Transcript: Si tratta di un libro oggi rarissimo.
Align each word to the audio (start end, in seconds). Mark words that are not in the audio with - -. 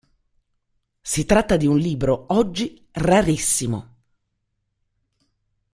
Si 1.03 1.25
tratta 1.25 1.57
di 1.57 1.67
un 1.67 1.77
libro 1.77 2.25
oggi 2.29 2.87
rarissimo. 2.93 3.95